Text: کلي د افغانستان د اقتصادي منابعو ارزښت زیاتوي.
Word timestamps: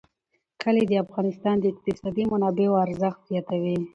کلي 0.61 0.83
د 0.87 0.93
افغانستان 1.05 1.55
د 1.59 1.65
اقتصادي 1.71 2.23
منابعو 2.31 2.81
ارزښت 2.85 3.19
زیاتوي. 3.29 3.77